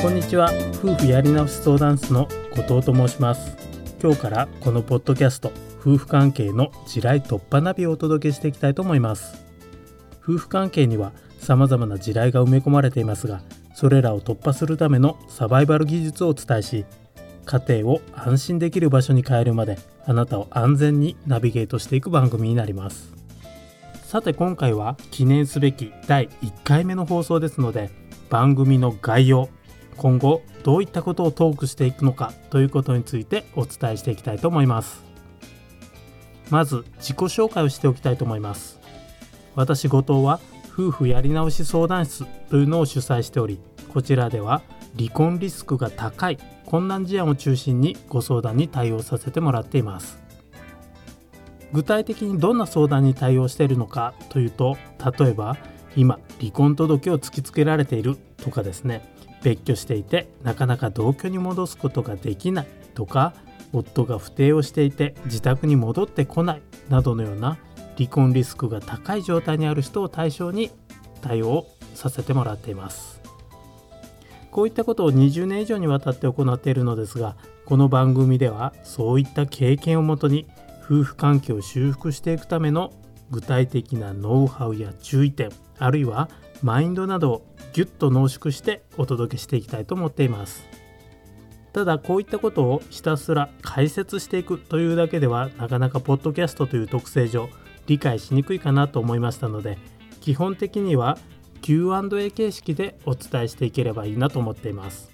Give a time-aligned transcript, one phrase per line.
[0.00, 0.52] こんにちは。
[0.76, 3.56] 夫婦やり直し相談室の後藤と申します。
[4.00, 5.50] 今日からこのポッドキャスト
[5.80, 9.44] 夫婦関係の地雷突破ナビをお届けしていきたいと思います。
[10.22, 13.42] 夫婦関係には様々な地雷が埋め込まれていますが
[13.74, 16.84] それらを突破するためのサバイバル技術をお伝えし
[17.44, 23.12] 家庭を安心できる場所に変えるまであなたを安全にナビゲートしていく番組になります。
[24.04, 27.90] さて今回は記念すべき第1回目の放送ですので
[28.30, 29.48] 番組の概要
[29.98, 35.02] 今後どういったことをトークしていくのかということについてお伝えしていきたいと思います。
[36.50, 38.78] まず自己紹介をしておきたいと思います。
[39.54, 40.40] 私後藤は
[40.72, 43.58] 夫婦やり直し相談室というのを主催しており
[43.92, 44.62] こちらでは
[44.96, 50.18] 離婚リスクが高い困難事案を中心にご相談に対応させてもらっています。
[51.72, 54.78] 具体的にどんな相談に対応しているのかというと
[55.18, 55.58] 例えば
[55.96, 59.02] 今離婚届を突きつけられているとかですね。
[59.42, 63.34] 別居していてなかなか同居に戻すことができないとか
[63.72, 67.58] 夫が不定をしていて自宅に戻ってこないなどのような
[67.96, 70.70] 離婚リスクが高い状態にある人を対象に
[71.20, 73.18] 対応させてもらっています。
[74.50, 80.48] こういったことを20年以上にわたって行っているのですがこの番組ではそういった経験をもとに
[80.84, 82.92] 夫婦関係を修復していくための
[83.30, 86.30] 具体的なノウハウや注意点あるいは
[86.62, 87.46] マインドなどを
[87.78, 90.66] ギュッと濃縮してお届けしていきたいと思っています。
[91.72, 97.48] ただこういったことをひたすら解説していくというだけではなかなかポッドキャストという特性上
[97.86, 99.78] 理解しにくいかなと思いましたので
[100.20, 101.18] 基本的には
[101.62, 105.12] Q&A 形式でお伝えしていければいいなと思っています。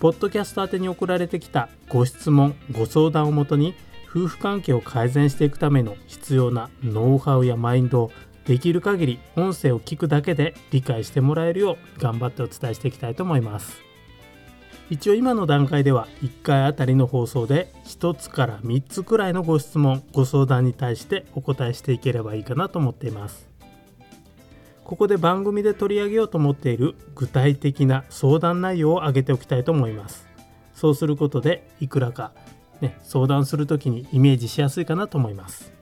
[0.00, 3.74] ポッドキャスト宛てに送られてきたご質問ご相談をもとに
[4.08, 8.12] 夫婦関係を改善していくための必要なノウハウやマインドを
[8.46, 13.80] できる限り音声を聞くだけで理解してもらえるよう頑張ってお伝えしていきたいと思います。
[14.90, 23.48] 一応今の段階では1回あたりの放送で1つから3つくらいのご質問ご相談に対してお答えしていければいいかなと思っています。
[24.84, 30.26] ここで番組で取り上げようと思っている具体的な相談内容を挙げておきたいと思います。
[30.74, 32.32] そうすることでいくらか、
[32.80, 35.72] ね、相談する時にイメージしやすいかなと思います。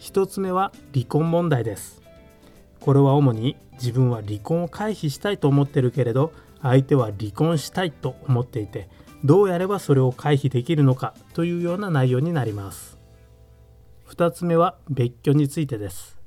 [0.00, 2.02] 1つ目は離婚問題です。
[2.80, 8.88] これは主に自分は離婚を回避したいと思ってるけれど相手は離婚したいと思っていて
[9.24, 12.98] どうやればそれを回避できるのかというような内容になります。
[14.08, 16.18] 2つ目は別居についてです。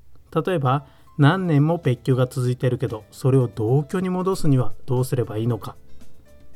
[0.46, 0.86] 例えば
[1.18, 5.76] 何年も別居が続いてるけどそれを同居に戻すにはどうすればいいのか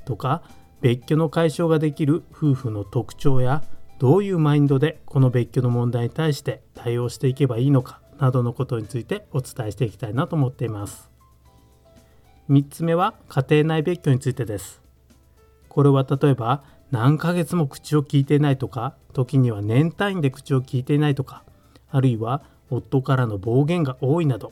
[0.06, 0.44] とか
[0.82, 3.64] 別居の解消ができる夫婦の特徴や
[4.04, 11.10] どういうマインドでこの別居の問題に対して対応していけばいいのかなどのことについてお伝えしていきたいなと思っています。
[12.50, 14.82] 3つ目は家庭内別居についてです。
[15.70, 21.46] これは例えば何ヶ月も口を聞いていないとか時には年単位で口を聞いていないとか
[21.90, 24.52] あるいは夫からの暴言が多いなど。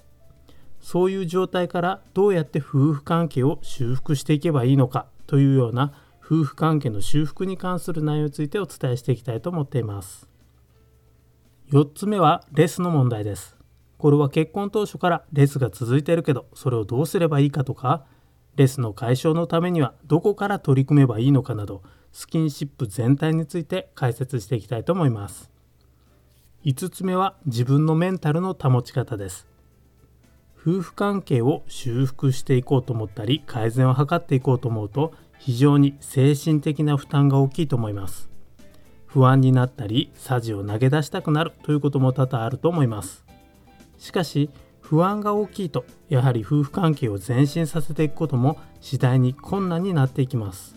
[0.79, 5.91] そういう状態からどうやって夫婦関係を修復していけばいいのかというような
[6.23, 10.27] 夫婦関係の修復に関する内容についてお伝えしていきたいと思っています。
[11.71, 13.57] 4つ目はレスの問題です。
[13.97, 18.05] これは結婚当初からレスが続いているけどそれをどうすればいいかとか
[18.55, 25.51] レスの解消のためにはどこから取り組めばいいのかなどスキンシップ全体について解説していきたいと思います。
[26.65, 29.47] 5つ目は自分のメンタルの保ち方です。
[30.59, 35.13] 夫婦関係を修復していこうと思ったり改善を図っていこうと思うと
[35.43, 38.29] 非常に精神的な負担が大きいと思います。
[39.07, 43.25] 不安になったりさじを投げ出したくなるということも多々あると思います。
[43.97, 50.75] しかし不安が大きいとやはり夫婦関係を前進させていくことも次第に困難になっていきます。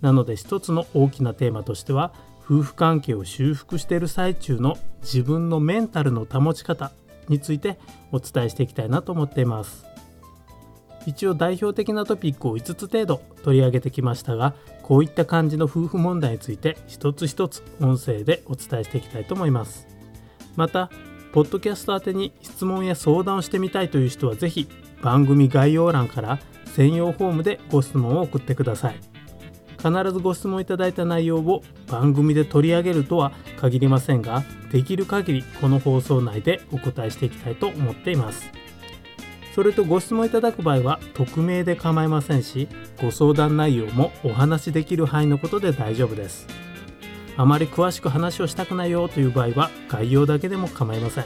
[0.00, 6.90] なので一つの大きなテーマとしては夫婦関係を修復している最中の自分のメンタルの保ち方
[7.28, 7.78] について
[8.12, 9.93] お伝えしていきたいなと思っています。
[11.06, 19.86] 一応代表的なトピックを5つ程度取り上げてきましたがこういった感じの夫婦問題について一つ一つ音声でお伝えしていきたいと思います。
[20.56, 20.90] また
[21.32, 24.68] ポッドキャスト宛てに質問や相談をしてみたいという人は是非
[25.02, 29.00] 番組概要欄から専用フォームでご質問を送ってください。
[29.78, 34.42] 必ずご質問いただいた内容を番組で取り上げるとは限りませんが
[34.72, 38.63] できる限りこの放送内でお答えしていきたいと思っています。
[39.54, 42.66] それとご質問いただく場合は匿名で構いませんし
[43.00, 46.48] ご相談内容もお話しできる範囲のことで大丈夫です。
[47.36, 51.24] あまり詳しく話をしたくないよという場合は概要だけでも構いません。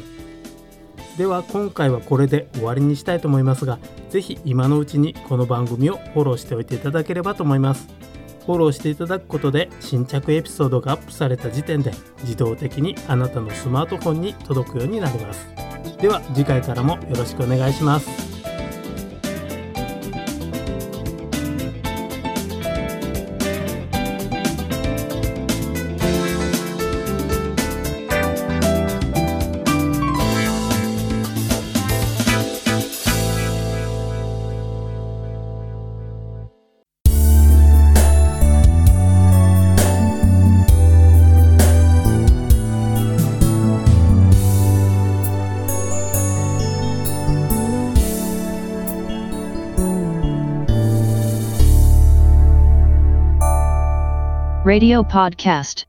[1.17, 3.79] では今回はこれで終わりにしたいと思いますが
[4.11, 7.89] 是非今のうちにこの番組をフォローしておいていただければと思います。
[8.45, 15.68] フォローしていただくことで新着エピソードがアップされた時点で自動的にあなたのスマートフォンに届くようになります。
[16.01, 18.28] では次回からもよろしくお願いします。
[54.69, 55.87] Radio Podcast.